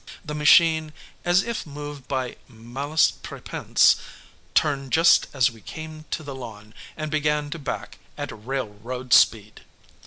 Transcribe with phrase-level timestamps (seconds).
[0.25, 3.97] The machine, as if moved by malice prépense,
[4.55, 9.61] turned just as we came to the lawn, and began to back at railroad speed.